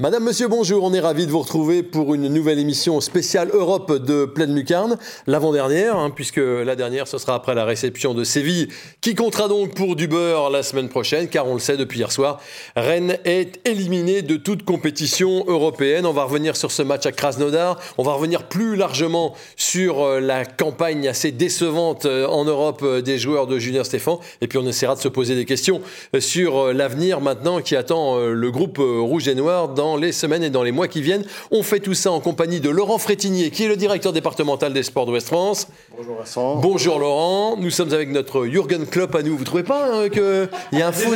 [0.00, 0.82] Madame, Monsieur, bonjour.
[0.82, 4.96] On est ravis de vous retrouver pour une nouvelle émission spéciale Europe de Pleine Lucarne,
[5.26, 8.68] l'avant-dernière, hein, puisque la dernière, ce sera après la réception de Séville,
[9.02, 12.12] qui comptera donc pour du beurre la semaine prochaine, car on le sait depuis hier
[12.12, 12.40] soir,
[12.76, 16.06] Rennes est éliminé de toute compétition européenne.
[16.06, 17.78] On va revenir sur ce match à Krasnodar.
[17.98, 23.02] On va revenir plus largement sur euh, la campagne assez décevante euh, en Europe euh,
[23.02, 24.18] des joueurs de Julien Stéphan.
[24.40, 25.82] Et puis on essaiera de se poser des questions
[26.18, 30.62] sur l'avenir maintenant qui attend le groupe rouge et noir dans les semaines et dans
[30.62, 31.24] les mois qui viennent.
[31.50, 34.82] On fait tout ça en compagnie de Laurent Frétinier, qui est le directeur départemental des
[34.82, 35.68] sports d'Ouest France.
[35.96, 36.56] Bonjour Vincent.
[36.56, 37.56] Bonjour Laurent.
[37.56, 39.36] Nous sommes avec notre Jürgen Klopp à nous.
[39.36, 41.14] Vous trouvez pas hein, que il y a un faux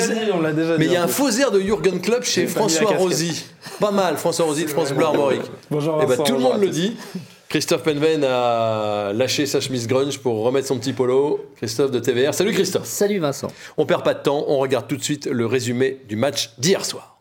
[0.78, 3.44] mais il y a un faux air de Jürgen Klopp chez François Rosy.
[3.80, 5.42] Pas mal, François Rosy de France Bleu Armorique.
[5.70, 6.24] Bonjour eh ben, Vincent.
[6.24, 6.96] tout le monde le dit.
[7.48, 11.44] Christophe Penven a lâché sa chemise grunge pour remettre son petit polo.
[11.56, 12.34] Christophe de TVR.
[12.34, 12.86] Salut Christophe.
[12.86, 13.48] Salut Vincent.
[13.76, 16.84] On perd pas de temps, on regarde tout de suite le résumé du match d'hier
[16.84, 17.13] soir.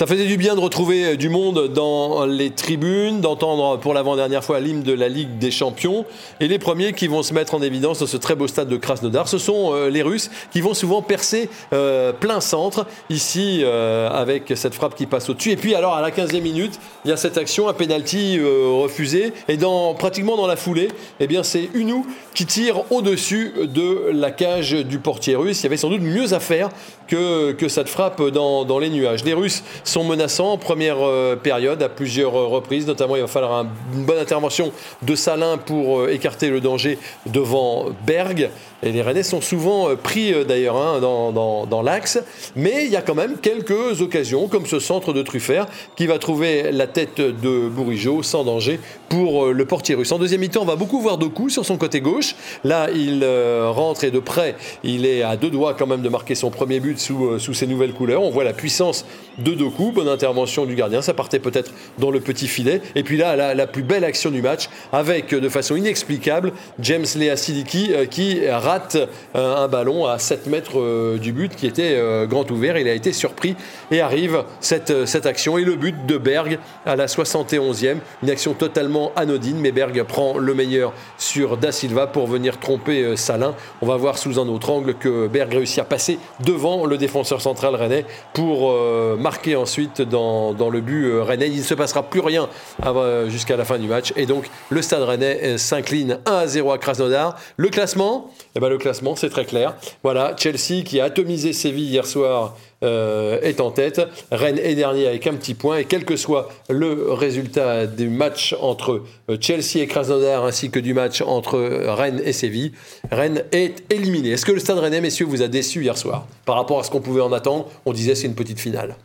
[0.00, 4.42] Ça faisait du bien de retrouver euh, du monde dans les tribunes, d'entendre pour l'avant-dernière
[4.42, 6.06] fois l'hymne de la Ligue des Champions.
[6.40, 8.78] Et les premiers qui vont se mettre en évidence dans ce très beau stade de
[8.78, 14.54] Krasnodar, ce sont euh, les Russes qui vont souvent percer euh, plein centre, ici avec
[14.54, 15.50] cette frappe qui passe au-dessus.
[15.50, 19.34] Et puis alors à la 15e minute, il y a cette action, un penalty refusé.
[19.48, 24.30] Et dans, pratiquement dans la foulée, eh bien c'est Unou qui tire au-dessus de la
[24.30, 25.60] cage du portier russe.
[25.60, 26.70] Il y avait sans doute mieux à faire
[27.06, 29.24] que, que cette frappe dans, dans les nuages.
[29.24, 32.86] Les Russes sont menaçants en première euh, période à plusieurs euh, reprises.
[32.86, 37.86] Notamment, il va falloir une bonne intervention de Salin pour euh, écarter le danger devant
[38.06, 38.50] Berg.
[38.82, 42.18] Et les Rennais sont souvent pris d'ailleurs hein, dans, l'axe.
[42.56, 46.18] Mais il y a quand même quelques occasions, comme ce centre de Truffert, qui va
[46.18, 50.12] trouver la tête de Bourigeau sans danger pour le portier russe.
[50.12, 52.34] En deuxième mi-temps, on va beaucoup voir Doku sur son côté gauche.
[52.64, 53.24] Là, il
[53.68, 56.80] rentre et de près, il est à deux doigts quand même de marquer son premier
[56.80, 58.22] but sous, sous ses nouvelles couleurs.
[58.22, 59.04] On voit la puissance
[59.38, 62.80] de Doku bonne intervention du gardien, ça partait peut-être dans le petit filet.
[62.94, 67.36] Et puis là, la, plus belle action du match, avec de façon inexplicable James Lea
[67.36, 68.96] Sidiki euh, qui rate
[69.36, 72.76] euh, un ballon à 7 mètres euh, du but qui était grand ouvert.
[72.76, 73.56] Il a été surpris
[73.90, 77.96] et arrive cette, cette action et le but de Berg à la 71e.
[78.22, 83.16] Une action totalement anodine, mais Berg prend le meilleur sur Da Silva pour venir tromper
[83.16, 83.54] Salin.
[83.80, 87.40] On va voir sous un autre angle que Berg réussit à passer devant le défenseur
[87.40, 88.04] central rennais
[88.34, 88.74] pour
[89.18, 91.48] marquer en ensuite dans, le but euh, rennais.
[91.48, 92.48] Il ne se passera plus rien
[92.84, 94.12] euh, jusqu'à la fin du match.
[94.16, 97.36] Et donc, le stade rennais euh, s'incline 1 à 0 à Krasnodar.
[97.56, 99.74] Le classement eh ben, Le classement, c'est très clair.
[100.02, 104.00] Voilà, Chelsea qui a atomisé Séville hier soir est en tête.
[104.32, 105.78] Rennes est dernier avec un petit point.
[105.78, 109.02] Et quel que soit le résultat du match entre
[109.38, 112.72] Chelsea et Krasnodar, ainsi que du match entre Rennes et Séville,
[113.10, 114.30] Rennes est éliminé.
[114.30, 116.26] Est-ce que le stade rennais, messieurs, vous a déçu hier soir?
[116.46, 118.96] Par rapport à ce qu'on pouvait en attendre On disait c'est une petite finale.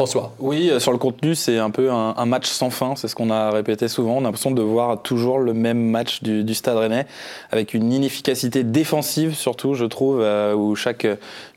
[0.00, 0.32] François.
[0.38, 3.28] Oui, euh, sur le contenu, c'est un peu un, match sans fin, c'est ce qu'on
[3.28, 4.14] a répété souvent.
[4.14, 7.06] On a l'impression de voir toujours le même match du, Stade Rennais,
[7.50, 11.06] avec une inefficacité défensive surtout, je trouve, euh, où chaque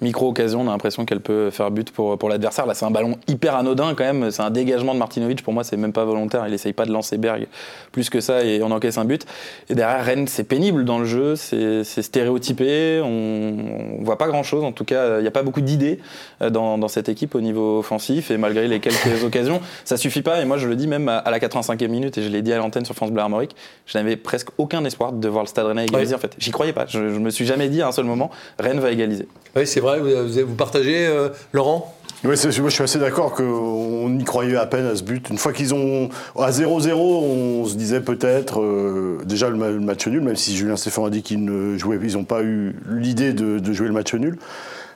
[0.01, 2.65] micro-occasion, on a l'impression qu'elle peut faire but pour, l'adversaire.
[2.65, 5.63] Là, c'est un ballon hyper anodin quand même, c'est un dégagement de Martinovic, pour moi,
[5.63, 7.47] c'est même pas volontaire, il essaye pas de lancer Berg
[7.93, 9.25] plus que ça et on encaisse un but.
[9.69, 14.65] Et derrière, Rennes, c'est pénible dans le jeu, c'est stéréotypé, on, on voit pas grand-chose,
[14.65, 15.99] en tout cas, il n'y a pas beaucoup d'idées
[16.41, 20.41] euh, dans cette équipe au niveau offensif et malgré les quelques occasions, ça suffit pas.
[20.41, 22.57] Et moi, je le dis même à la 85e minute, et je l'ai dit à
[22.57, 23.55] l'antenne sur France Bleu Armorique,
[23.85, 26.15] je n'avais presque aucun espoir de voir le Stade Rennais égaliser.
[26.15, 26.85] En fait, j'y croyais pas.
[26.87, 29.27] Je, ne me suis jamais dit à un seul moment, Rennes va égaliser.
[29.55, 29.99] Oui, c'est vrai.
[29.99, 31.93] Vous, vous partagez, euh, Laurent?
[32.25, 35.29] Oui, moi je suis assez d'accord qu'on y croyait à peine à ce but.
[35.29, 36.07] Une fois qu'ils ont
[36.39, 41.07] à 0-0, on se disait peut-être euh, déjà le, match nul, même si Julien Stéphane
[41.07, 44.13] a dit qu'ils ne jouaient, ils n'ont pas eu l'idée de, de, jouer le match
[44.13, 44.37] nul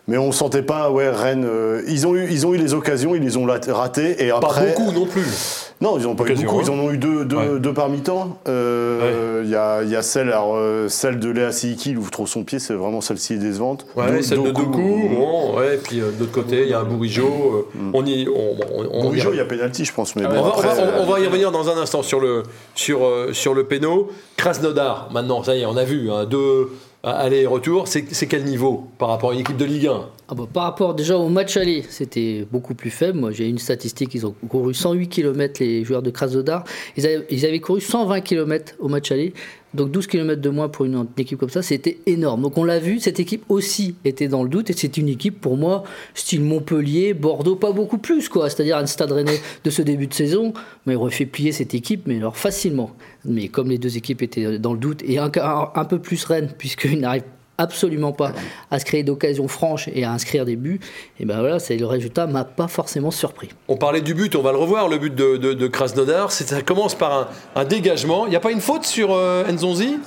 [0.07, 1.45] mais on sentait pas, ouais, Rennes.
[1.45, 4.23] Euh, ils, ont eu, ils ont eu les occasions, ils les ont ratées.
[4.23, 5.73] Et après, pas beaucoup non plus.
[5.81, 6.61] Non, ils n'ont pas eu beaucoup.
[6.61, 8.39] Ils en ont eu deux, deux, par mi-temps.
[8.47, 12.09] Euh, il y, a, y, a, celle, alors, euh, celle de Léa Siki, il ouvre
[12.09, 13.85] trop son pied, c'est vraiment celle-ci est décevante.
[13.97, 15.09] Ouais, celle de Doku.
[15.13, 17.69] Bon, ouais, et puis de l'autre côté, il y a Bourigeau.
[17.75, 17.91] Mm.
[17.93, 20.15] On y, on, Bourigeau, il y a pénalty, je pense.
[20.15, 22.43] Mais ah, on, va, on, va, y revenir dans un instant sur le,
[22.75, 23.01] sur,
[23.33, 24.07] sur le péno.
[24.37, 26.09] Krasnodar, maintenant, ça y est, on a vu.
[26.09, 26.69] Hein, deux
[27.03, 30.63] aller-retour, c'est quel niveau par rapport à une équipe de Ligue 1 ah bah, Par
[30.63, 33.19] rapport déjà au match aller, c'était beaucoup plus faible.
[33.19, 36.63] Moi, j'ai une statistique ils ont couru 108 km, les joueurs de Krasnodar.
[36.97, 39.33] Ils avaient, ils avaient couru 120 km au match aller.
[39.77, 42.41] Donc 12 km de moins pour une, équipe comme ça, c'était énorme.
[42.41, 45.39] Donc on l'a vu, cette équipe aussi était dans le doute et c'est une équipe
[45.39, 45.83] pour moi
[46.15, 48.49] style Montpellier, Bordeaux, pas beaucoup plus quoi.
[48.49, 50.53] C'est-à-dire un stade rennais de ce début de saison,
[50.85, 52.91] mais il aurait fait plier cette équipe, mais alors facilement.
[53.23, 55.31] Mais comme les deux équipes étaient dans le doute et un,
[55.75, 57.23] un peu plus Rennes puisqu'ils n'arrivent
[57.57, 58.31] absolument pas
[58.71, 60.79] à se créer d'occasions franches et à inscrire des buts,
[61.19, 63.49] et ben voilà, c'est le résultat m'a pas forcément surpris.
[63.67, 66.95] On parlait du but, on va le revoir, le but de, de, Krasnodar, ça commence
[66.95, 68.25] par un, dégagement.
[68.25, 69.97] Il n'y a pas une faute sur euh, Nzonzi?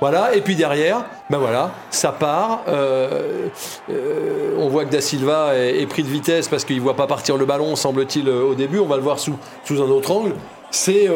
[0.00, 2.62] Voilà, et puis derrière, ben voilà, ça part.
[2.68, 3.48] Euh,
[3.90, 7.06] euh, on voit que Da Silva est, pris de vitesse parce qu'il ne voit pas
[7.06, 8.80] partir le ballon, semble-t-il, au début.
[8.80, 10.32] On va le voir sous, sous un autre angle.
[10.70, 11.08] C'est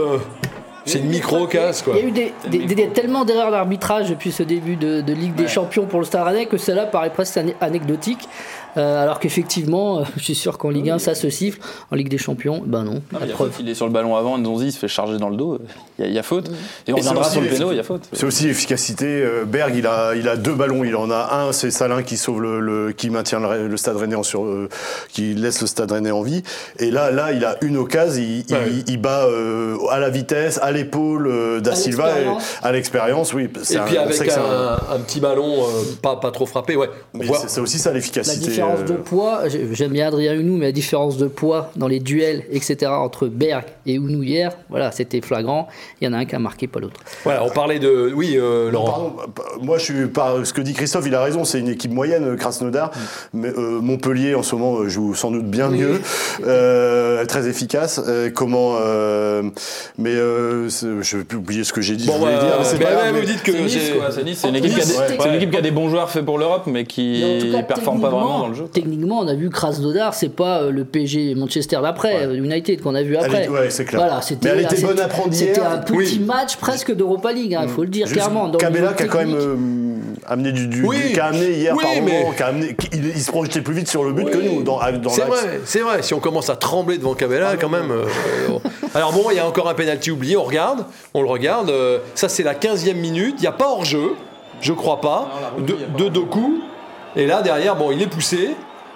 [0.89, 1.95] c'est une micro-casse, quoi.
[1.97, 5.87] Il y a eu des, tellement d'erreurs d'arbitrage depuis ce début de, Ligue des Champions
[5.87, 8.29] pour le Stade Rennais que cela paraît presque anecdotique.
[8.79, 11.59] Euh, alors qu'effectivement, euh, je suis sûr qu'en Ligue 1, ça se siffle.
[11.91, 13.03] En Ligue des Champions, ben non.
[13.59, 15.59] il est sur le ballon avant, Ndonzi il se fait charger dans le dos.
[15.99, 16.49] Il y, a faute.
[16.87, 18.09] Et on reviendra sur le péno, il y a faute.
[18.13, 19.07] C'est aussi l'efficacité.
[19.07, 20.85] Euh, Berg, il a, il a deux ballons.
[20.85, 24.23] Il en a un, c'est Salin qui sauve le, qui maintient le, Stade Rennais en
[24.23, 24.47] sur,
[25.09, 26.43] qui laisse le Stade Rennais en vie.
[26.79, 27.99] Et là, là, il a une occasion.
[28.87, 29.27] Il, bat
[29.91, 32.13] à la vitesse, à l'épaule Da Silva,
[32.63, 33.45] à l'expérience, oui.
[33.45, 35.67] Et puis avec un, petit ballon
[36.03, 36.91] pas, pas trop frappé, ouais.
[37.49, 39.43] C'est aussi ça l'efficacité différence de poids,
[39.73, 43.65] j'aime bien Adrien Hunou, mais la différence de poids dans les duels, etc., entre Berg
[43.87, 45.69] et Hunou hier, voilà, c'était flagrant.
[46.01, 47.01] Il y en a un qui a marqué, pas l'autre.
[47.25, 48.13] Voilà, on parlait de.
[48.15, 49.17] Oui, euh, Laurent.
[49.35, 51.93] Pardon, moi, je suis par ce que dit Christophe, il a raison, c'est une équipe
[51.93, 52.91] moyenne, euh, Krasnodar.
[53.33, 53.41] Mm.
[53.41, 56.01] Mais, euh, Montpellier, en ce moment, joue sans doute bien mieux,
[57.27, 58.01] très efficace.
[58.35, 58.79] comment.
[59.99, 62.07] mais je vais plus oublier ce que j'ai dit.
[62.07, 65.61] Bon, je voulais dire, c'est pas vous dites que c'est Nice, une, équipe qui a
[65.61, 69.35] des bons joueurs faits pour l'Europe, mais qui ne performe pas vraiment Techniquement, on a
[69.35, 73.49] vu Krasnodar, c'est pas euh, le PSG Manchester d'après, euh, United qu'on a vu après.
[73.49, 74.01] ouais, c'est clair.
[74.01, 77.53] Voilà, c'était, Mais elle était bonne à prendre C'était un petit match presque d'Europa League,
[77.53, 78.51] il hein, faut le dire clairement.
[78.53, 79.57] Cabella qui a quand même euh,
[80.27, 83.61] amené du, du, qui a amené hier par moment, qui a amené, il, se projetait
[83.61, 86.03] plus vite sur le but que nous dans, dans C'est vrai, c'est vrai.
[86.03, 87.93] Si on commence à trembler devant Cabella, quand même.
[88.95, 90.37] Alors bon, il y a encore un penalty oublié.
[90.37, 90.85] On regarde,
[91.15, 91.73] on le regarde.
[92.15, 93.35] ça, c'est la 15e minute.
[93.39, 94.13] Il n'y a pas hors jeu.
[94.61, 95.53] Je crois pas.
[95.59, 96.61] de, de deux coups.
[97.17, 98.51] Et là, derrière, bon, il est poussé.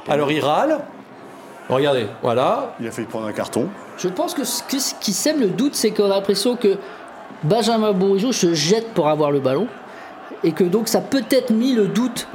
[0.08, 0.78] Alors il râle.
[1.68, 2.74] Regardez, voilà.
[2.80, 3.68] Il a fait prendre un carton.
[3.98, 4.62] Je pense que ce
[5.00, 6.76] qui sème le doute, c'est qu'on a l'impression que
[7.44, 9.68] Benjamin Bourigeau se jette pour avoir le ballon.
[10.44, 12.26] Et que donc ça peut être mis le doute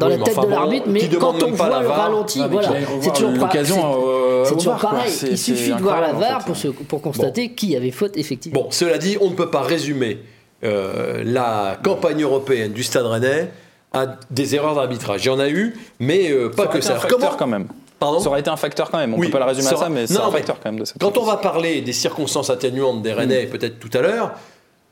[0.00, 2.70] dans la tête de l'arbitre, mais quand on voit le ralenti, voilà,
[3.00, 5.12] c'est toujours, euh, c'est toujours pareil.
[5.30, 6.56] Il suffit de voir la VAR pour,
[6.88, 8.62] pour constater qui avait faute effectivement.
[8.62, 10.18] Bon, cela dit, on ne peut pas résumer
[10.64, 13.52] euh, la campagne européenne du Stade Rennais
[13.92, 15.24] à des erreurs d'arbitrage.
[15.24, 16.96] Il y en a eu, mais euh, pas que ça.
[16.96, 17.68] Un facteur quand même.
[17.98, 19.14] Pardon ça aurait été un facteur quand même.
[19.14, 20.84] On ne peut pas le résumer à ça, mais c'est un facteur quand même de
[20.84, 23.50] cette Quand on va parler des circonstances atténuantes des Rennais, mm.
[23.50, 24.32] peut-être tout à l'heure,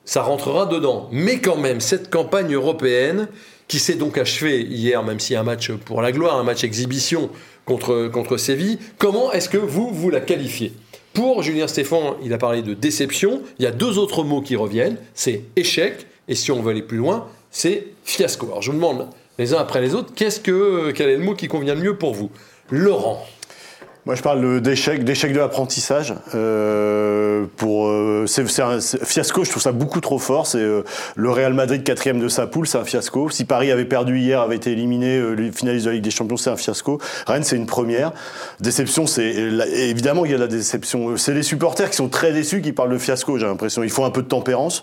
[0.04, 1.08] ça rentrera dedans.
[1.10, 3.28] Mais quand même, cette campagne européenne
[3.66, 7.30] qui s'est donc achevée hier, même si un match pour la gloire, un match exhibition
[7.64, 10.72] contre, contre Séville, comment est-ce que vous, vous la qualifiez?
[11.12, 13.42] Pour Julien Stéphan, il a parlé de déception.
[13.58, 16.82] Il y a deux autres mots qui reviennent c'est échec, et si on veut aller
[16.82, 18.46] plus loin, c'est fiasco.
[18.46, 19.08] Alors je vous demande
[19.38, 21.96] les uns après les autres, qu'est-ce que, quel est le mot qui convient le mieux
[21.96, 22.30] pour vous?
[22.70, 23.26] Laurent.
[24.06, 26.14] Moi, je parle d'échec, d'échec de l'apprentissage.
[26.34, 28.44] Euh, euh, c'est,
[29.04, 29.44] fiasco.
[29.44, 30.46] Je trouve ça beaucoup trop fort.
[30.46, 30.82] C'est euh,
[31.16, 33.28] le Real Madrid quatrième de sa poule, c'est un fiasco.
[33.28, 36.38] Si Paris avait perdu hier, avait été éliminé, les finalistes de la Ligue des Champions,
[36.38, 36.98] c'est un fiasco.
[37.26, 38.12] Rennes, c'est une première.
[38.60, 41.16] Déception, c'est évidemment il y a la déception.
[41.18, 43.38] C'est les supporters qui sont très déçus qui parlent de fiasco.
[43.38, 43.82] J'ai l'impression.
[43.82, 44.82] Il faut un peu de tempérance.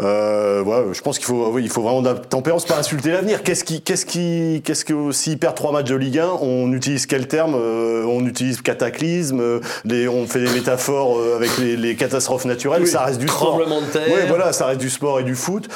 [0.00, 3.10] Euh, voilà, je pense qu'il faut, oui, il faut vraiment de la tempérance, pas insulter
[3.10, 3.42] l'avenir.
[3.42, 7.06] Qu'est-ce qui, qu'est-ce qui, qu'est-ce que s'il perd trois matchs de Ligue 1, on utilise
[7.06, 11.76] quel terme euh, On utilise cataclysme, euh, les, on fait des métaphores euh, avec les,
[11.76, 12.86] les catastrophes naturelles.
[12.86, 13.58] ça reste du sport.
[13.58, 14.08] De terre.
[14.08, 15.68] Ouais, voilà, ça reste du sport et du foot.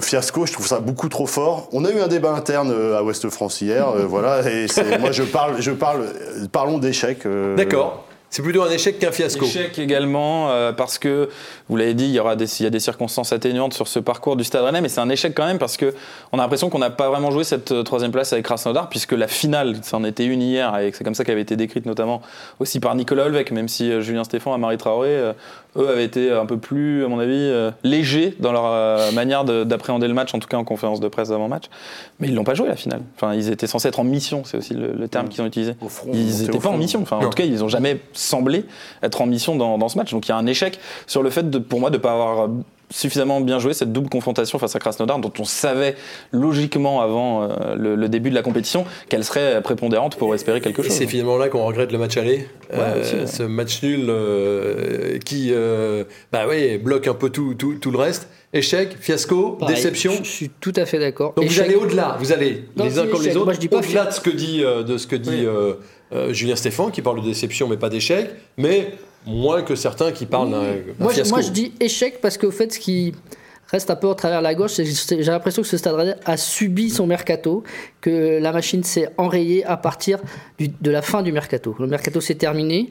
[0.00, 1.68] fiasco, je trouve ça beaucoup trop fort.
[1.72, 4.40] On a eu un débat interne à Ouest France hier, voilà.
[4.50, 4.66] Et
[4.98, 6.06] moi, je parle, je parle,
[6.50, 7.26] parlons d'échec.
[7.56, 8.05] D'accord.
[8.30, 9.46] C'est plutôt un échec qu'un fiasco.
[9.46, 11.28] Échec également, euh, parce que,
[11.68, 13.98] vous l'avez dit, il y, aura des, il y a des circonstances atténuantes sur ce
[13.98, 16.78] parcours du Stade Rennais, mais c'est un échec quand même parce qu'on a l'impression qu'on
[16.78, 20.04] n'a pas vraiment joué cette euh, troisième place avec Krasnodar, puisque la finale, ça en
[20.04, 22.20] était une hier, et c'est comme ça qu'elle avait été décrite notamment
[22.58, 25.32] aussi par Nicolas Olvec, même si euh, Julien Stéphane et Marie Traoré,
[25.76, 27.52] eux, avaient été un peu plus, à mon avis,
[27.84, 31.48] légers dans leur manière d'appréhender le match, en tout cas en conférence de presse avant
[31.48, 31.64] match.
[32.18, 33.02] Mais ils l'ont pas joué la finale.
[33.16, 35.28] Enfin, ils étaient censés être en mission, c'est aussi le, terme mmh.
[35.28, 35.74] qu'ils ont utilisé.
[36.12, 37.02] ils n'étaient pas en mission.
[37.02, 38.64] Enfin, en tout cas, ils n'ont jamais semblé
[39.02, 40.10] être en mission dans, ce match.
[40.12, 42.12] Donc il y a un échec sur le fait, de, pour moi, de ne pas
[42.12, 42.48] avoir
[42.88, 45.96] suffisamment bien joué cette double confrontation face à Krasnodar, dont on savait
[46.30, 50.80] logiquement avant euh, le, le début de la compétition qu'elle serait prépondérante pour espérer quelque
[50.82, 50.92] Et chose.
[50.92, 53.26] c'est finalement là qu'on regrette le match aller, Euh, aussi, ouais.
[53.26, 57.98] ce match nul euh, qui euh, bah ouais, bloque un peu tout, tout, tout le
[57.98, 58.28] reste.
[58.52, 60.12] Échec, fiasco, Pareil, déception.
[60.18, 61.34] Je, je suis tout à fait d'accord.
[61.36, 63.68] Donc vous allez au-delà, vous allez Non, les uns comme les autres, Moi, je dis
[63.68, 65.72] pas au-delà de ce que dit, euh, de ce que dit Oui.
[66.12, 68.92] Euh, Julien Stéphan, qui parle de déception mais pas d'échec, mais
[69.26, 70.62] moins que certains qui parlent d'un
[70.98, 73.12] Moi, moi, je dis échec parce qu'au fait, ce qui
[73.68, 76.36] reste un peu au travers la gauche, c'est que j'ai l'impression que ce stade a
[76.36, 77.64] subi son mercato,
[78.00, 80.20] que la machine s'est enrayée à partir
[80.58, 81.74] du- de la fin du mercato.
[81.80, 82.90] Le mercato s'est terminé,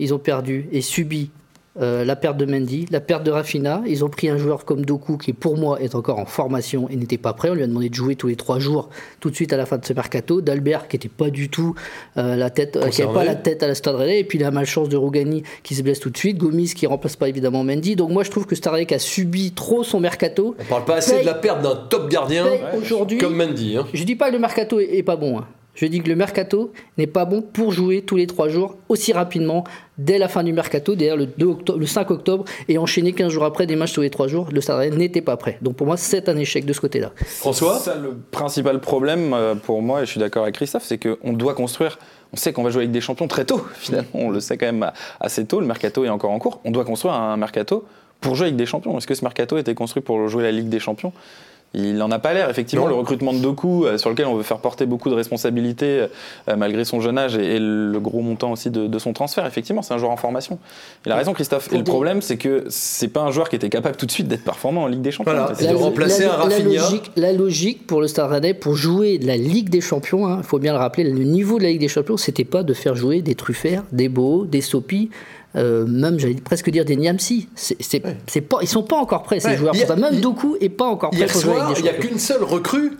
[0.00, 1.30] ils ont perdu et subi
[1.80, 3.82] euh, la perte de Mendy, la perte de Rafinha.
[3.86, 6.96] Ils ont pris un joueur comme Doku qui, pour moi, est encore en formation et
[6.96, 7.50] n'était pas prêt.
[7.50, 8.88] On lui a demandé de jouer tous les trois jours,
[9.20, 10.40] tout de suite à la fin de ce mercato.
[10.40, 11.74] D'Albert qui n'était pas du tout
[12.18, 14.20] euh, la tête, euh, qui avait pas la tête à la Stade Rennais.
[14.20, 16.38] Et puis la malchance de Rougani qui se blesse tout de suite.
[16.38, 17.96] Gomis qui remplace pas évidemment Mendy.
[17.96, 18.54] Donc moi, je trouve que
[18.84, 20.54] qui a subi trop son mercato.
[20.58, 23.18] On parle pas assez paye- de la perte d'un top gardien aujourd'hui.
[23.18, 23.76] comme Mendy.
[23.76, 23.86] hein.
[23.92, 25.38] Je dis pas que le mercato est, est pas bon.
[25.38, 25.46] hein.
[25.76, 29.12] Je dis que le mercato n'est pas bon pour jouer tous les trois jours aussi
[29.12, 29.62] rapidement
[29.98, 33.30] dès la fin du mercato, d'ailleurs le, 2 octobre, le 5 octobre, et enchaîner 15
[33.30, 34.48] jours après des matchs tous les trois jours.
[34.50, 35.58] Le Stade n'était pas prêt.
[35.60, 37.12] Donc pour moi, c'est un échec de ce côté-là.
[37.24, 40.84] François C'est ça le principal problème euh, pour moi, et je suis d'accord avec Christophe,
[40.84, 41.98] c'est qu'on doit construire.
[42.32, 44.08] On sait qu'on va jouer avec des champions très tôt, finalement.
[44.14, 44.90] On le sait quand même
[45.20, 45.60] assez tôt.
[45.60, 46.60] Le mercato est encore en cours.
[46.64, 47.84] On doit construire un mercato
[48.20, 48.96] pour jouer avec des champions.
[48.96, 51.12] Est-ce que ce mercato était construit pour jouer la Ligue des Champions?
[51.76, 52.50] Il n'en a pas l'air.
[52.50, 52.90] Effectivement, Non.
[52.90, 56.06] le recrutement de Doku, euh, sur lequel on veut faire porter beaucoup de responsabilités,
[56.48, 59.46] euh, malgré son jeune âge et, et le gros montant aussi de, de son transfert,
[59.46, 60.58] effectivement, c'est un joueur en formation.
[61.04, 61.72] Il a raison, Christophe.
[61.72, 64.26] Et le problème, c'est que c'est pas un joueur qui était capable tout de suite
[64.28, 65.32] d'être performant en Ligue des Champions.
[65.32, 65.52] Voilà.
[65.54, 66.64] C'est- Et de remplacer un Rafinha.
[66.82, 70.42] logique, la logique pour le Stade Rennais, pour jouer de la Ligue des Champions, il
[70.44, 72.94] faut bien le rappeler, le niveau de la Ligue des Champions, c'était pas de faire
[72.96, 75.10] jouer des Truffert, des Beau, des Sopi,
[75.56, 77.48] euh, même j'allais presque dire des Niamsi.
[77.54, 79.56] C'est, c'est pas, ils sont pas encore prêts ces Ouais.
[79.56, 79.74] joueurs.
[79.74, 82.92] Ça, même Doku est pas encore prêt Hier soir, il n'y a qu'une seule recrue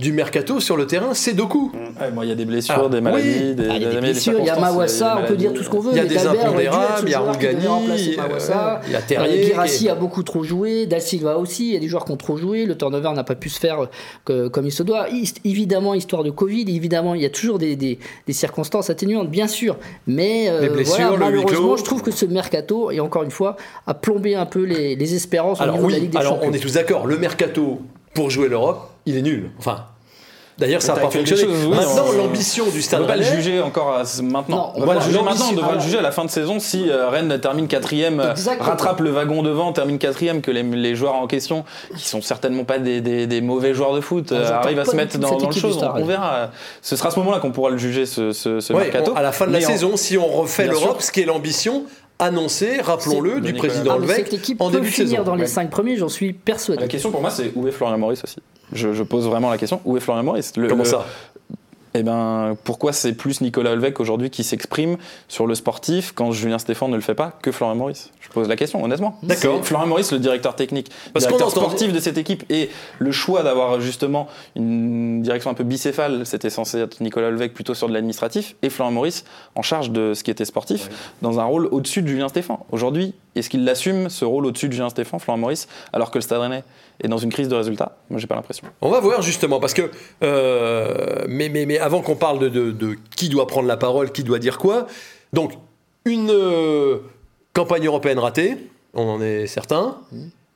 [0.00, 1.70] du mercato sur le terrain, c'est Doku.
[2.00, 3.54] Ouais, bon, il y a des blessures, Alors, des maladies, oui.
[3.54, 5.52] des, Ah, il y a des des blessures, il y a Mawassa, on peut dire
[5.52, 5.90] tout ce qu'on veut.
[5.92, 7.96] Il y a des impondérables, il y a Rougani, euh,
[8.86, 11.74] il y a Terrier Euh, qui est- a beaucoup trop joué, Da Silva aussi, il
[11.74, 13.88] y a des joueurs qui ont trop joué, le turnover n'a pas pu se faire
[14.24, 15.08] que- comme il se doit.
[15.10, 19.30] Hist- Évidemment, histoire de Covid, évidemment, il y a toujours des, des- des circonstances atténuantes,
[19.30, 19.76] bien sûr.
[20.06, 23.56] Mais euh, Les blessures, voilà, malheureusement, je trouve que ce mercato, et encore une fois,
[23.86, 26.34] a plombé un peu les, les espérances au Alors niveau de la Ligue des alors
[26.36, 26.50] Champions.
[26.50, 27.80] on est tous d'accord, le mercato
[28.14, 29.50] pour jouer l'Europe, il est nul.
[29.58, 29.84] Enfin,
[30.60, 31.54] d'ailleurs ça n'a pas fait quelque fonctionné.
[31.54, 34.02] chose, oui, Maintenant, on- l'ambition du On Stade ne peut pas le juger encore à
[34.22, 34.56] maintenant.
[34.56, 36.12] Non, on peut pas voilà, le juger maintenant, on devrait alors- le juger à la
[36.12, 38.68] fin de saison si euh, Rennes termine quatrième, euh, Exactement.
[38.70, 41.64] rattrape le wagon devant, termine quatrième, que les, les joueurs en question,
[41.96, 44.84] qui sont certainement pas des, des- des mauvais joueurs de foot, Ah, euh, arrivent à
[44.84, 45.78] se mettre dans, dans le chose.
[45.96, 46.50] On, verra.
[46.82, 49.12] Ce sera à ce moment-là qu'on pourra le juger, ce, ce, ce ouais, mercato.
[49.12, 51.84] on- à la fin de la saison, si on refait l'Europe, ce qui est l'ambition
[52.18, 55.22] annoncée, rappelons-le, du de président Ah, Levesque cette équipe en peut début de finir saison.
[55.22, 55.46] dans les Ouais.
[55.46, 56.82] cinq premiers, j'en suis persuadé.
[56.82, 58.36] La question pour moi, c'est où est Florian Maurice aussi?
[58.72, 59.80] Je, je pose vraiment la question.
[59.84, 61.04] Où est Florian Maurice Le- Comment le- ça
[61.94, 64.96] Eh ben, pourquoi c'est plus Nicolas Olvec aujourd'hui qui s'exprime
[65.26, 68.10] sur le sportif quand Julien Stéphane ne le fait pas que Florian Maurice?
[68.20, 69.18] Je pose la question, honnêtement.
[69.24, 69.64] D'accord.
[69.64, 73.42] Florian Maurice, le directeur technique, Parce directeur entend- sportif de cette équipe et le choix
[73.42, 77.92] d'avoir justement une direction un peu bicéphale, c'était censé être Nicolas Olvec plutôt sur de
[77.92, 79.24] l'administratif et Florian Maurice
[79.56, 80.90] en charge de ce qui était sportif
[81.22, 82.58] dans un rôle au-dessus de Julien Stéphane.
[82.70, 86.22] Aujourd'hui, est-ce qu'il assume ce rôle au-dessus de Julien Stéphane, Florian Maurice, alors que le
[86.22, 86.62] Stade Rennais
[87.02, 88.66] est dans une crise de résultats Moi, j'ai pas l'impression.
[88.80, 89.90] On va voir justement, parce que.
[90.22, 94.12] euh, mais, mais, mais avant qu'on parle de, de- de qui doit prendre la parole,
[94.12, 94.86] qui doit dire quoi,
[95.32, 95.52] donc
[96.04, 96.98] une euh,
[97.52, 98.56] campagne européenne ratée,
[98.94, 99.98] on en est certain.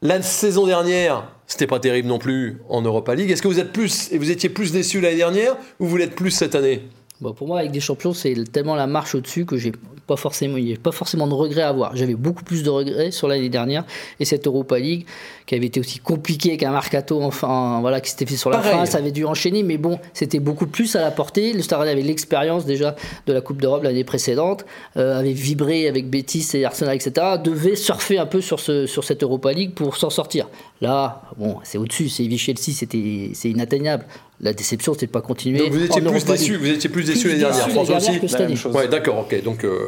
[0.02, 3.30] La saison dernière, c'était pas terrible non plus en Europa League.
[3.30, 6.14] Est-ce que vous êtes plus et vous étiez plus déçu l'année dernière ou vous l'êtes
[6.14, 6.82] plus cette année?
[7.20, 9.72] Bon, pour moi, avec des champions, c'est tellement la marche au-dessus que j'ai
[10.06, 11.96] pas forcément, il n'y a pas forcément de regrets à avoir.
[11.96, 13.84] J'avais beaucoup plus de regrets sur l'année dernière
[14.20, 15.06] et cette Europa League
[15.46, 18.72] qui avait été aussi compliquée qu'un mercato, enfin voilà, qui s'était fait sur la Pareil.
[18.72, 21.52] fin, ça avait dû enchaîner, mais bon, c'était beaucoup plus à la portée.
[21.52, 22.96] Le Stade avait l'expérience déjà
[23.26, 24.64] de la Coupe d'Europe l'année précédente,
[24.96, 27.36] euh, avait vibré avec Betis et Arsenal, etc.
[27.44, 30.48] Devait surfer un peu sur ce sur cette Europa League pour s'en sortir.
[30.80, 34.06] Là, bon, c'est au-dessus, c'est Chelsea, c'était c'est inatteignable.
[34.40, 35.58] La déception, c'était de pas continuer.
[35.58, 37.64] Donc vous étiez en plus déçu, vous étiez plus déçu Plus l'année dernière.
[37.64, 38.18] déçu François aussi.
[38.20, 38.56] que cette La même année.
[38.56, 38.74] chose.
[38.74, 39.42] Ouais, d'accord, ok.
[39.44, 39.62] Donc.
[39.64, 39.80] euh,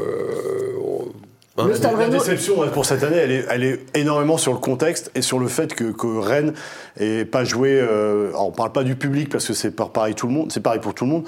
[1.65, 4.59] Le Stade La Rennais- déception pour cette année, elle est, elle est énormément sur le
[4.59, 6.53] contexte et sur le fait que, que Rennes
[7.01, 7.79] n'ait pas joué.
[7.81, 10.61] euh, alors, on parle pas du public parce que c'est pareil tout le monde, c'est
[10.61, 11.25] pareil pour tout le monde,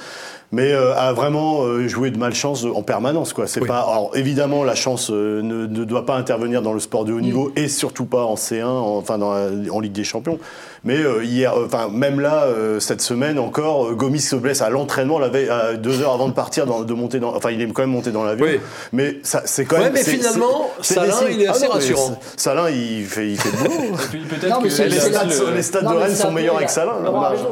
[0.50, 3.32] mais euh, a vraiment euh, joué de malchance en permanence.
[3.32, 3.46] Quoi.
[3.46, 3.68] C'est Oui.
[3.68, 3.80] pas.
[3.80, 7.20] Alors évidemment, la chance euh, ne, ne doit pas intervenir dans le sport de haut
[7.20, 10.38] niveau et surtout pas en C1, en- enfin dans la- en Ligue des Champions.
[10.84, 15.18] Mais euh, hier, enfin même là, euh, cette semaine encore, Gomis se blesse à l'entraînement
[15.18, 17.34] la veille, à deux heures avant de partir, dans- de monter dans.
[17.34, 18.46] Enfin, il est quand même monté dans l'avion.
[18.46, 18.60] Oui.
[18.92, 19.92] Mais ça, c'est quand Ouais, même.
[19.94, 22.18] mais finalement, Salin, il est assez non, mais rassurant.
[22.36, 23.96] Salin, il fait, il fait le boulot.
[24.30, 26.92] Peut-être que les, stades, le- les stades Non, de Rennes sont meilleurs avec Salin.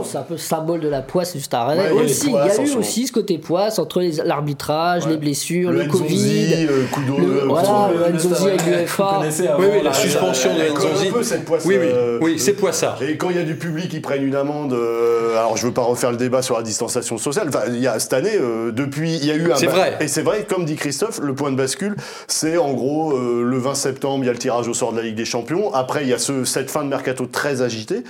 [0.04, 2.85] C'est un peu le symbole de la poisse aussi, il y a eu ce moment.
[2.86, 6.66] Aussi ce côté poisse entre les- l'arbitrage, les blessures, le, Nzonzi, Covid.
[6.68, 9.20] euh, coup d'eau, le- euh, voilà, le- le Nzonzi avec l'UEFA.
[9.58, 11.08] Oui, oui, la suspension de Nzonzi.
[11.08, 12.98] un peu, cette poisse, Oui, oui, euh, oui, c'est Poissard.
[13.02, 15.72] Et quand il y a du public qui prennent une amende, euh, alors je veux
[15.72, 17.48] pas refaire le débat sur la distanciation sociale.
[17.48, 19.56] Enfin, il y a cette année, euh, depuis, il y a eu un.
[19.56, 19.96] C'est vrai.
[20.00, 21.96] Et c'est vrai, comme dit Christophe, le point de bascule,
[22.28, 24.98] c'est en gros euh, le 20 septembre, il y a le tirage au sort de
[24.98, 25.72] la Ligue des Champions.
[25.74, 28.04] Après, il y a ce, cette fin de mercato très agitée,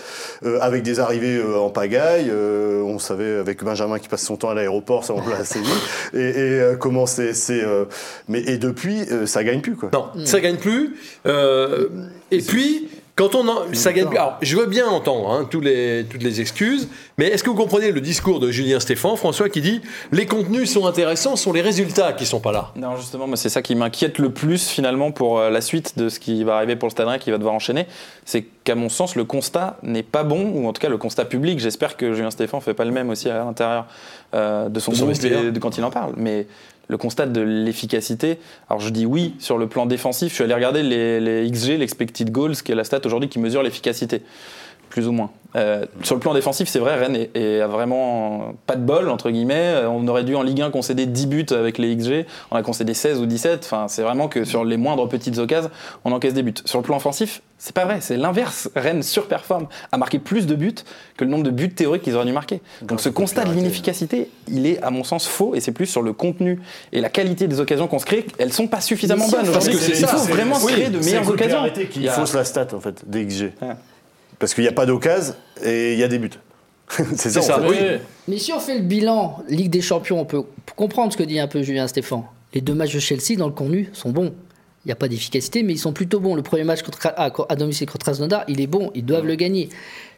[0.45, 2.31] euh, avec des arrivées euh, en pagaille.
[2.31, 5.73] Euh, on savait avec Benjamin qui passe son temps à l'aéroport, l'a assez vu.
[6.15, 7.85] Et, et, euh, comment c'est, c'est euh,
[8.29, 9.91] mais et depuis, euh, ça gagne plus quoi.
[9.93, 10.97] Non, ça gagne plus.
[11.27, 11.89] Euh,
[12.31, 14.19] et puis, quand on en, ça gagne plus.
[14.19, 17.57] Alors, je veux bien entendre hein, tous les, toutes les excuses, mais est-ce que vous
[17.57, 19.81] comprenez le discours de Julien Stéphan, François, qui dit
[20.13, 22.73] les contenus sont intéressants, ce sont les résultats qui sont pas là.
[22.77, 26.11] Non, justement, moi, c'est ça qui m'inquiète le plus finalement pour euh, la suite de
[26.11, 27.87] ce qui va arriver pour le Stade Rennais qui va devoir enchaîner.
[28.27, 31.25] C'est qu'à mon sens, le constat n'est pas bon, ou en tout cas le constat
[31.25, 31.59] public.
[31.59, 33.87] J'espère que Julien Stéphan fait pas le même aussi à l'intérieur
[34.35, 35.43] euh, de son De son groupe vestiaire.
[35.43, 36.13] et de quand il en parle.
[36.19, 36.47] Mais
[36.89, 38.39] le constat de l'efficacité,
[38.69, 40.31] alors je dis oui sur le plan défensif.
[40.31, 43.39] Je suis allé regarder les, les XG, l'expected goals, qui est la stat aujourd'hui qui
[43.39, 44.23] mesure l'efficacité
[44.89, 45.31] plus ou moins.
[45.57, 49.09] Euh, sur le plan défensif, c'est vrai, Rennes est, est- a vraiment pas de bol,
[49.09, 49.55] entre guillemets.
[49.57, 52.63] Euh, On aurait dû en Ligue 1 concéder 10 buts avec les XG, on a
[52.63, 53.61] concédé 16 ou 17.
[53.65, 55.71] Enfin, c'est vraiment que sur les moindres petites occasions,
[56.05, 56.53] on encaisse des buts.
[56.67, 58.69] Sur le plan offensif, c'est pas vrai, c'est l'inverse.
[58.77, 60.75] Rennes surperforme, a marqué plus de buts
[61.17, 62.61] que le nombre de buts théoriques qu'ils auraient dû marquer.
[62.83, 66.03] Donc ce constat de l'inefficacité, il est à mon sens faux, et c'est plus sur
[66.03, 66.61] le contenu
[66.93, 68.27] et la qualité des occasions qu'on se crée.
[68.39, 69.73] Elles sont pas suffisamment bonnes parce aujourd'hui.
[69.79, 71.61] que c'est Il ça, faut vraiment créer de meilleures occasions.
[71.91, 73.53] qui Il fausse la stat en fait des XG.
[74.39, 76.31] Parce qu'il n'y a pas d'occasion et il y a des buts.
[76.89, 77.31] c'est ça.
[77.31, 77.69] C'est ça, en fait.
[77.69, 78.01] oui.
[78.29, 80.43] Mais si on fait le bilan Ligue des Champions, on peut
[80.77, 82.27] comprendre ce que dit un peu Julien Stéphan.
[82.55, 84.33] Les deux matchs de Chelsea dans le contenu sont bons.
[84.87, 86.37] Il n'y a pas d'efficacité, mais ils sont plutôt bons.
[86.37, 89.35] Le premier match contre, à, à domicile contre Krasnodar, il est bon, ils doivent le
[89.35, 89.69] gagner.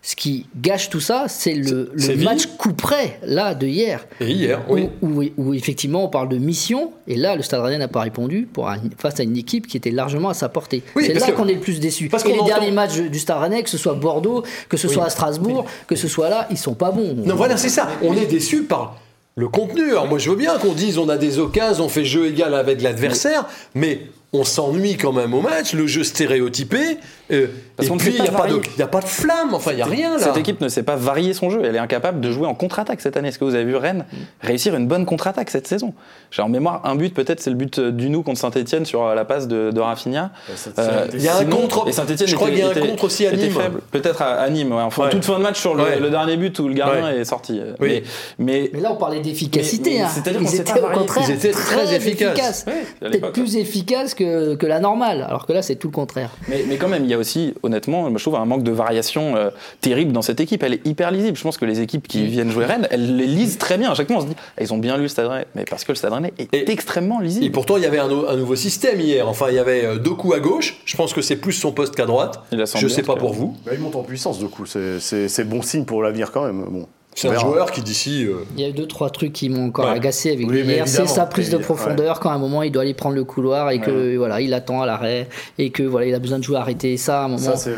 [0.02, 1.90] Ce qui gâche tout ça, c'est le,
[2.22, 4.06] match coup près, là, de hier.
[4.20, 4.90] Et hier, où, oui.
[5.00, 8.46] où- où effectivement on parle de mission, et là le Stade Rennais n'a pas répondu
[8.52, 10.82] pour un- face à une équipe qui était largement à sa portée.
[10.94, 12.10] Oui, c'est là que- qu'on est le plus déçu.
[12.10, 14.86] parce qu'on les entend- derniers matchs du Stade Rennais, que ce soit Bordeaux, que ce
[14.86, 17.14] soit à Strasbourg, que ce soit là, ils sont pas bons.
[17.24, 17.88] Non, voilà, c'est ça.
[18.02, 19.00] On est déçu par
[19.34, 19.92] le contenu.
[19.92, 22.54] Alors moi, je veux bien qu'on dise on a des occasions, on fait jeu égal
[22.54, 26.98] avec l'adversaire, mais on s'ennuie quand même au match, le jeu stéréotypé.
[27.30, 28.60] Euh, Parce et qu'on ne puis, sait il n'y a, pas de- varier.
[28.76, 30.22] il y a pas de flamme, enfin, il n'y a rien là.
[30.22, 31.60] Cette équipe ne sait pas varier son jeu.
[31.64, 33.28] Elle est incapable de jouer en contre-attaque cette année.
[33.28, 34.04] Est-ce que vous avez vu Rennes
[34.40, 35.94] réussir une bonne contre-attaque cette saison?
[36.30, 39.14] J'ai en mémoire un but, peut-être, c'est le but du nous contre Saint-Etienne sur euh,
[39.14, 40.30] la passe de, de Rafinha.
[40.78, 42.70] Euh, Il y a un sinon- contre- Et Saint-Etienne je crois qu'il y a un
[42.72, 43.52] était- contre aussi à Nîmes.
[43.90, 44.82] Peut-être à, à Nîmes, ouais.
[44.82, 45.10] enfin Ouais.
[45.10, 46.00] toute fin de match sur le, Ouais.
[46.00, 47.18] le dernier but où le gardien Ouais.
[47.18, 47.60] est sorti.
[47.80, 47.88] Oui.
[47.88, 48.02] Mais,
[48.38, 50.00] mais Mais là, on parlait d'efficacité.
[50.00, 50.08] Hein.
[50.12, 50.98] c'est-à-dire qu'on Ils sait étaient pas au varier.
[50.98, 52.64] contraire Ils étaient très efficaces.
[52.64, 55.22] Peut-être l'époque, plus efficaces que, la normale.
[55.26, 56.30] Alors que là, c'est tout le contraire.
[56.48, 59.50] Mais quand même, il y a aussi, honnêtement, je trouve un manque de variation euh,
[59.80, 60.62] terrible dans cette équipe.
[60.62, 61.36] Elle est hyper lisible.
[61.36, 63.90] Je pense que les équipes qui viennent jouer Rennes, elles les lisent très bien.
[63.90, 65.46] À chaque fois, on se dit, ah, ils ont bien lu le Stade Rennais.
[65.54, 67.52] Mais parce que le Stade Rennais est Et- extrêmement Et lisible.
[67.52, 69.28] pourtant, il y avait un, no- un nouveau système hier.
[69.28, 70.80] Enfin, il y avait euh, Doku à gauche.
[70.84, 72.40] Je pense que c'est plus son poste qu'à droite.
[72.52, 73.56] Je en sais pas pour vous.
[73.66, 74.64] Bah, il monte en puissance, du coup.
[74.66, 76.64] C'est- bon signe pour l'avenir quand même.
[76.68, 76.86] Bon.
[77.20, 77.42] C'est un verra.
[77.46, 78.24] joueur qui d'ici.
[78.24, 79.92] euh, Il y a eu deux, trois trucs qui m'ont encore Ouais.
[79.92, 80.88] agacé avec Oui, lui mais hier.
[80.88, 83.70] C'est sa prise de profondeur quand à un moment il doit aller prendre le couloir
[83.70, 85.28] et que voilà, il attend à l'arrêt
[85.58, 86.96] et que voilà, il a besoin de jouer arrêté.
[86.96, 87.76] Ça, à un moment, Ça, c'est ouais.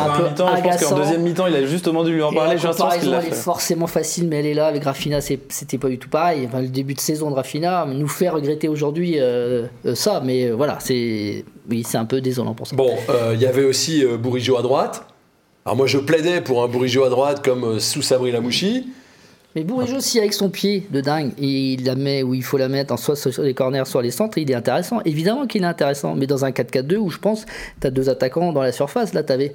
[0.00, 0.88] un peu mi-temps, je pense agaçant.
[0.90, 2.58] qu'en deuxième mi-temps, il a justement dû lui en parler.
[2.58, 4.66] J'ai l'impression qu'il est forcément facile, mais elle est là.
[4.66, 6.44] Avec Rafinha, c'est- c'était pas du tout pareil.
[6.48, 10.46] Enfin, le début de saison de Rafinha nous fait regretter aujourd'hui euh, euh, ça, mais
[10.46, 12.74] euh, voilà, c'est oui, c'est un peu désolant pour ça.
[12.74, 15.04] Bon, euh, il y avait aussi euh, Bourigeau à droite.
[15.64, 18.88] Alors moi, je plaidais pour un Bourigeau à droite comme euh, sous Sabri Lamouchi.
[19.54, 22.68] Mais Bourigeau, si avec son pied de dingue, il la met où il faut la
[22.68, 25.00] mettre, en soit sur les corners, soit les centres, il est intéressant.
[25.04, 27.44] Évidemment qu'il est intéressant, mais dans un 4-4-2 où je pense
[27.80, 29.52] tu as deux attaquants dans la surface, là tu avais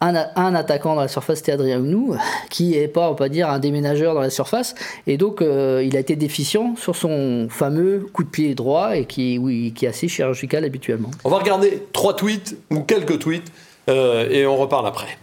[0.00, 2.16] un, attaquant dans la surface, c'était Adrien Hunou,
[2.50, 4.74] qui est pas, on peut dire, un déménageur dans la surface.
[5.06, 9.04] Et donc, euh, il a été déficient sur son fameux coup de pied droit et
[9.04, 11.10] qui, oui, qui est assez chirurgical habituellement.
[11.24, 13.52] On va regarder trois tweets ou quelques tweets
[13.88, 15.18] euh, et on reparle après.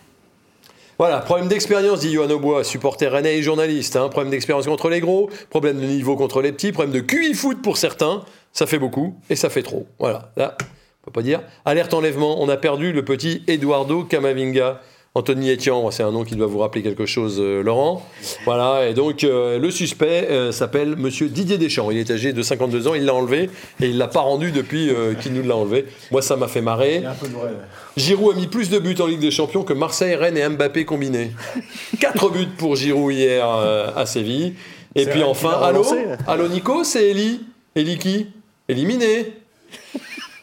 [1.00, 3.96] Voilà, problème d'expérience, dit Johan Aubois, supporter rennais et journaliste.
[3.96, 4.10] hein.
[4.10, 7.62] Problème d'expérience contre les gros, problème de niveau contre les petits, problème de QI foot
[7.62, 8.26] pour certains.
[8.52, 9.88] Ça fait beaucoup et ça fait trop.
[9.98, 11.40] Voilà, là, on peut pas dire.
[11.64, 14.82] Alerte enlèvement, on a perdu le petit Eduardo Camavinga.
[15.16, 18.06] Anthony Etienne, c'est un nom qui doit vous rappeler quelque chose, euh, Laurent.
[18.46, 21.90] Voilà, et donc euh, le suspect euh, s'appelle Monsieur Didier Deschamps.
[21.90, 23.50] Il est âgé de 52 ans, il l'a enlevé
[23.82, 24.92] et il l'a pas rendu depuis
[25.22, 25.88] qu'il nous l'a enlevé.
[26.12, 27.04] Moi, ça m'a fait marrer.
[27.98, 30.86] Giroud a mis plus de buts en Ligue des Champions que Marseille, Rennes et Mbappé
[30.86, 31.32] combinés.
[32.00, 34.54] 4 buts pour Giroud hier à Séville.
[34.96, 35.86] Et puis enfin, allô.
[36.28, 37.42] Allô Nico, c'est Eli.
[37.76, 38.28] Eli qui?
[38.68, 39.34] Éliminé.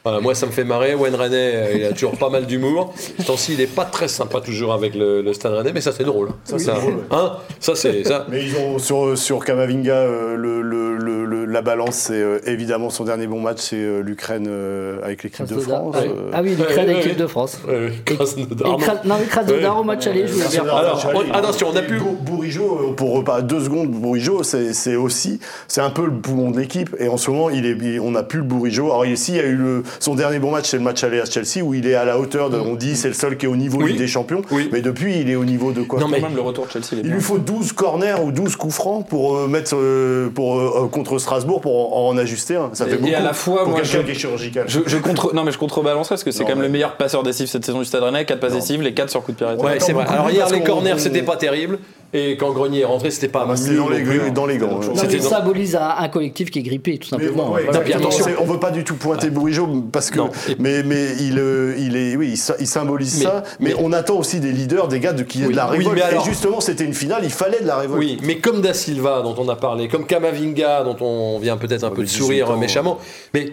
[0.07, 0.95] Voilà, moi, ça me fait marrer.
[0.95, 2.95] Wayne René, euh, il a toujours pas mal d'humour.
[3.19, 5.91] Ce temps-ci, il est pas très sympa toujours avec le, le Stade Rennais, mais ça,
[5.91, 6.29] c'est drôle.
[6.45, 7.33] Ça, c'est drôle, hein?
[7.59, 8.25] Ça, c'est ça.
[8.31, 12.39] Mais ils ont sur, sur Kamavinga, euh, le, le- le- le- la balance, c'est euh,
[12.47, 15.59] évidemment son dernier bon match, c'est euh, l'Ukraine euh, avec l'équipe de.
[15.59, 15.97] France.
[15.99, 16.09] Ah oui.
[16.17, 16.31] euh.
[16.33, 17.59] Ah oui, l'Ukraine avec l'équipe de France.
[18.05, 19.17] Krasnodar, non.
[19.29, 20.63] Krasnodar au match aller, je voulais bien.
[20.73, 24.95] Alors, on- attention, on a pu- Bour- Bourigeau, pour repas deux secondes, Bourigeau, c'est c'est
[24.95, 26.95] aussi, c'est un peu le poumon de l'équipe.
[27.01, 28.87] Et en ce moment, il est, il- on n'a plus le Bourigeau.
[28.93, 31.21] Alors ici, il y a eu le, son dernier bon match, c'est le match aller
[31.21, 33.47] à Chelsea où il est à la hauteur de, on dit, c'est le seul qui
[33.47, 33.95] est au niveau Oui.
[33.97, 34.43] Des Champions.
[34.51, 34.69] Oui.
[34.73, 36.87] Mais depuis, il est au niveau de quoi Non, mais- même, le retour de Chelsea,
[36.93, 40.29] il est Il lui faut 12 corners ou 12 coups francs pour euh, mettre euh,
[40.35, 42.57] pour, euh, contre Strasbourg pour en, en ajuster.
[42.57, 42.71] un.
[42.73, 43.15] Ça fait Et beaucoup.
[43.15, 44.65] à la fois, pour moi, quelqu'un je- qui est chirurgical.
[44.69, 46.97] Je, je contre, non mais je contrebalancerai parce que c'est quand même mais- le meilleur
[46.97, 49.37] passeur décisif cette saison du Stade Rennais, 4 passes décisives, les 4 sur coup de
[49.37, 49.47] pied.
[49.47, 50.05] Ouais, c'est vrai.
[50.09, 51.79] Alors hier, les corners, c'était pas terrible.
[52.13, 53.85] Et quand Grenier est rentré, c'était pas Ah bah, c'était dans
[54.33, 54.79] dans les gants.
[54.79, 54.87] ouais.
[54.95, 57.53] Mais C'était symbolise un, un collectif qui est grippé, tout Mais simplement.
[57.53, 57.99] ouais, puis exactement.
[58.09, 58.27] attention.
[58.41, 60.31] On veut pas du tout pointer Bourigeau parce que Non.
[60.59, 63.77] mais mais il euh, il est oui il, sy- il symbolise Mais- ça mais, mais-
[63.81, 65.53] on attend aussi des leaders des gars de qui est Oui.
[65.53, 67.77] de la Oui, révolte mais alors- et justement c'était une finale il fallait de la
[67.79, 71.57] révolte Oui, mais comme Da Silva, dont on a parlé, comme Kamavinga, dont on vient
[71.57, 72.99] peut-être un peu de 18 sourire ans, méchamment,
[73.35, 73.53] mais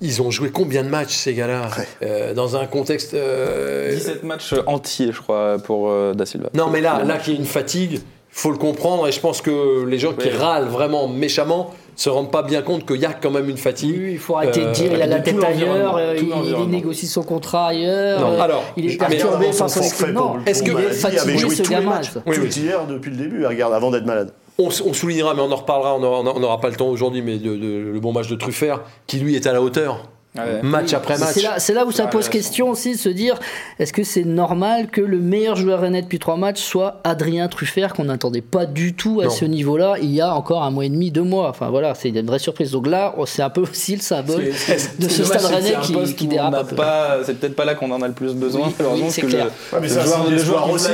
[0.00, 1.88] ils ont joué combien de matchs, ces gars-là Ouais.
[2.02, 3.14] Euh, Dans un contexte.
[3.14, 6.48] euh, 17 matchs entiers, je crois, pour euh, Da Silva.
[6.54, 9.40] Non, mais là, là qu'il y a une fatigue, faut le comprendre, et je pense
[9.42, 13.12] que les gens qui râlent vraiment méchamment se rendent pas bien compte qu'il y a
[13.12, 13.96] quand même une fatigue.
[13.98, 16.28] Oui, il faut arrêter de Euh, dire il a la tête ailleurs, euh, il,
[16.62, 20.70] il négocie son contrat ailleurs, Non, euh, alors, il est perturbé par son Est-ce que-
[20.70, 21.90] il est fatigué joué ce tous les gamin.
[21.90, 22.22] matchs ça.
[22.24, 24.30] Oui, tout hier depuis le début regarde avant d'être malade
[24.60, 28.12] On, soulignera, mais on en reparlera, on n'aura pas le temps aujourd'hui, mais le bon
[28.12, 30.62] de Truffert, qui lui est à la hauteur, Ouais.
[30.62, 31.30] match après match.
[31.32, 33.40] C'est là, c'est là où ça Ouais, pose question aussi, de se dire
[33.80, 37.92] est-ce que c'est normal que le meilleur joueur rennais depuis trois matchs soit Adrien Truffert,
[37.94, 39.30] qu'on n'attendait pas du tout à Non.
[39.30, 41.48] ce niveau-là il y a encore un mois et demi, deux mois.
[41.48, 42.70] Enfin voilà, c'est une vraie surprise.
[42.70, 44.44] Donc là, oh, c'est un peu aussi le symbole
[44.98, 46.76] de ce stade rennais qui, qui on dérape n'a un peu.
[46.76, 49.22] pas- C'est peut-être pas là qu'on en a le plus besoin, Oui, malheureusement, oui, c'est
[49.22, 49.46] clair.
[49.46, 50.88] le- Ouais, mais le c'est un joueur- le qui aussi.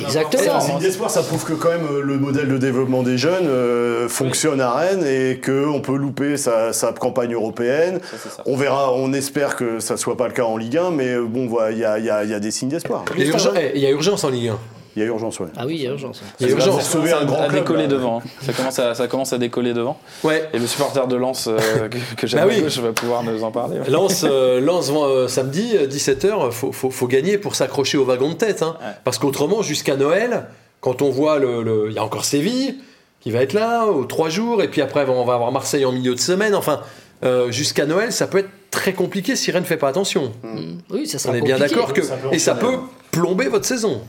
[0.00, 0.60] Exactement.
[0.60, 4.08] c'est d'espoir ça prouve que quand même euh, le modèle de développement des jeunes euh,
[4.08, 8.42] fonctionne à Rennes et qu'on peut louper sa, sa campagne européenne Ça, c'est ça.
[8.46, 11.24] On verra on espère que ça soit pas le cas en Ligue 1 mais euh,
[11.24, 13.20] bon voilà il y a, il y a- il y a des signes d'espoir Il
[13.22, 14.58] y, a urgence, eh, il y a urgence en Ligue 1.
[14.96, 16.22] il y a urgence ouais Ah oui, il y a urgence.
[16.40, 16.88] Il y a urgence.
[16.88, 17.88] sauver Ça un grand club, décollé là.
[17.88, 18.18] devant.
[18.18, 18.28] hein.
[18.40, 19.98] Ça commence à, ça commence à décoller devant.
[20.24, 20.48] Ouais.
[20.54, 22.58] Et le supporter de Lens euh, que, que j'aime Bah oui.
[22.58, 23.78] à gauche va pouvoir nous en parler.
[23.80, 23.90] ouais.
[23.90, 28.62] Lance, Lance euh, samedi, 17h, faut, faut, faut gagner pour s'accrocher au wagon de tête.
[28.62, 28.76] hein.
[28.80, 28.86] Ouais.
[29.04, 30.46] Parce qu'autrement, jusqu'à Noël,
[30.80, 31.62] quand on voit le.
[31.62, 32.76] le- Il y a encore Séville
[33.20, 35.90] qui va être là, aux trois jours, et puis après, on va avoir Marseille en
[35.92, 36.54] milieu de semaine.
[36.54, 36.80] Enfin,
[37.24, 40.32] euh, jusqu'à Noël, ça peut être très compliqué si Rennes ne fait pas attention.
[40.42, 40.78] Mm.
[40.90, 42.02] Oui, ça On sera est bien d'accord que.
[42.02, 42.76] Ça peut Et ça peut
[43.10, 44.02] plomber votre saison.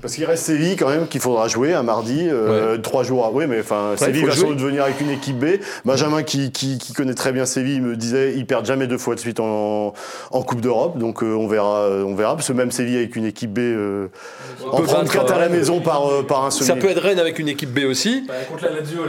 [0.00, 3.46] Parce qu'il reste Séville quand même qu'il faudra jouer un mardi, euh, trois jours après.
[3.46, 4.40] Mais enfin, Séville va jouer.
[4.42, 5.60] sans doute venir avec une équipe B.
[5.84, 9.14] Benjamin qui, qui, qui connaît très bien Séville me disait ils perdent jamais deux fois
[9.14, 9.92] de suite en,
[10.30, 10.98] en Coupe d'Europe.
[10.98, 12.34] Donc euh, on verra, euh, on verra.
[12.34, 14.08] Parce que même Séville avec une équipe B euh,
[14.70, 16.80] en prendre quatre à la maison par, euh, par un Ça semi.
[16.80, 18.26] peut être Rennes avec une équipe B aussi.
[18.48, 19.02] contre la Lazio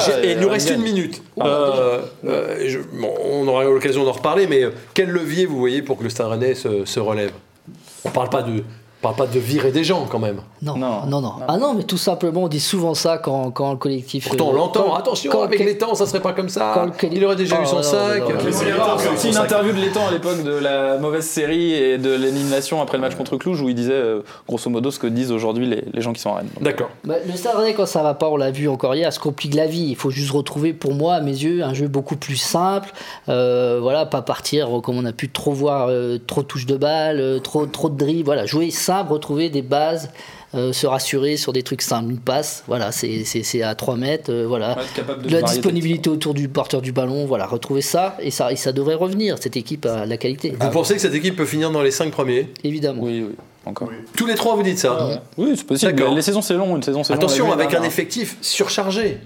[0.00, 1.22] ça, et il nous reste une minute.
[1.40, 4.62] Ah, je- bon, on aura l'occasion d'en reparler, mais
[4.94, 7.32] quel levier vous voyez pour que le Stade Rennais se, se relève?
[8.04, 8.62] On parle pas de,
[9.02, 10.40] parle pas de virer des gens quand même.
[10.62, 11.06] Non, Non.
[11.06, 14.26] non, non, Ah non, mais tout simplement, on dit souvent ça quand, quand le collectif.
[14.28, 14.84] Pourtant, on euh, l'entend.
[14.88, 16.86] quand- Attention, quand- avec quel- les temps, ça serait pas comme quand ça.
[17.02, 18.22] le Il aurait déjà Oh, eu son non, sac.
[18.98, 22.82] c'est aussi une interview de l'étang à l'époque de la mauvaise série et de l'élimination
[22.82, 25.66] après le match contre Cluj où il disait euh, grosso modo ce que disent aujourd'hui
[25.66, 26.50] les, les gens qui sont à Rennes.
[26.60, 26.90] D'accord.
[27.04, 29.54] Bah, le Stade Rennais, quand ça va pas, on l'a vu encore hier, se complique
[29.54, 29.86] la vie.
[29.88, 32.92] Il faut juste retrouver, pour moi, à mes yeux, un jeu beaucoup plus simple.
[33.28, 36.76] Euh, voilà, pas partir comme on a pu trop voir, euh, trop de touches de
[36.76, 38.24] balle, trop, trop de dribbles.
[38.26, 40.10] Voilà, jouer simple, retrouver des bases.
[40.54, 44.46] euh, se rassurer sur des trucs simples, une passe, voilà, c'est à 3 mètres, euh,
[44.48, 44.76] voilà.
[45.22, 48.72] de la disponibilité autour du porteur du ballon, voilà, retrouver ça et ça, et ça
[48.72, 49.36] devrait revenir.
[49.40, 52.10] Cette équipe a la qualité, Vous pensez que cette équipe peut finir dans les 5
[52.10, 52.48] premiers?
[52.64, 53.02] Évidemment.
[53.04, 53.90] Oui, oui, encore.
[54.16, 55.22] Tous les trois, vous dites ça?
[55.38, 56.04] Oui, c'est possible.
[56.16, 59.18] Les saisons c'est long, une saison c'est Attention, avec un effectif surchargé.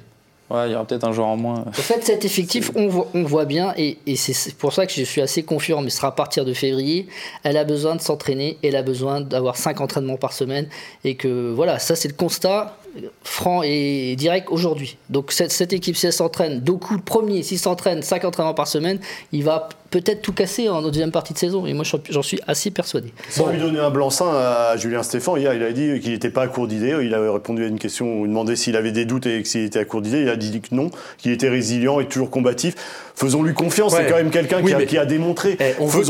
[0.50, 1.64] Ouais, il y aura peut-être un joueur en moins.
[1.66, 4.92] En fait, cet effectif, on voit, on voit bien, et, et c'est pour ça que
[4.92, 7.08] je suis assez confiant, mais ce sera à partir de février.
[7.44, 10.68] Elle a besoin de s'entraîner, elle a besoin d'avoir 5 entraînements par semaine,
[11.02, 12.76] et que voilà, ça c'est le constat.
[13.22, 14.96] Franc et direct aujourd'hui.
[15.10, 18.68] Donc cette, cette équipe, si elle s'entraîne, Doku le premier, s'il s'entraîne 5 entraînements par
[18.68, 18.98] semaine,
[19.32, 21.66] il va peut-être tout casser en deuxième partie de saison.
[21.66, 23.12] Et moi, j'en suis assez persuadé.
[23.28, 26.42] Sans lui donner un blanc-seing à Julien Stéphan, hier, il a dit qu'il n'était pas
[26.42, 26.96] à court d'idées.
[27.02, 29.64] Il avait répondu à une question où il demandait s'il avait des doutes et s'il
[29.64, 30.22] était à court d'idées.
[30.22, 32.74] Il a dit que non, qu'il était résilient et toujours combatif.
[33.14, 35.56] Faisons-lui confiance, c'est quand même quelqu'un qui, a démontré.
[35.60, 36.04] Eh, on, veut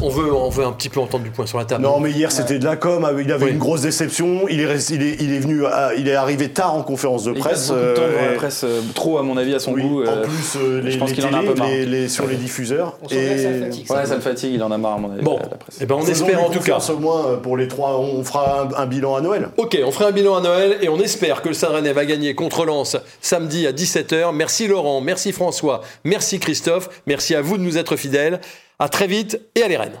[0.00, 1.82] on, veut, on veut un petit peu entendre du point sur la table.
[1.82, 3.04] Non, mais hier, c'était de la com.
[3.20, 4.46] Il avait une grosse déception.
[4.48, 5.64] Il est, il est, il est venu,
[5.98, 7.68] il est arrivé tard en conférence de presse.
[7.68, 9.58] Il passe beaucoup de temps dans la euh, presse, euh, trop à mon avis à
[9.58, 10.02] son goût.
[10.02, 11.68] En euh, plus, les, je pense qu'il en a un peu marre.
[11.68, 12.98] Les, sur les diffuseurs.
[13.10, 13.38] Et...
[13.38, 14.54] Ça, fatigue, ouais, ça le fatigue.
[14.54, 15.22] Il en a marre à mon avis.
[15.22, 15.76] Bon, la presse.
[15.80, 16.78] Et eh ben on espère en tout cas.
[16.88, 19.48] Au moins pour les trois, on fera un, bilan à Noël.
[19.56, 22.34] Ok, on fera un bilan à Noël et on espère que le Saint-René va gagner
[22.34, 24.34] contre Lens samedi à 17h.
[24.34, 28.40] Merci Laurent, merci François, merci Christophe, merci à vous de nous être fidèles.
[28.78, 30.00] À très vite et à les Rennes.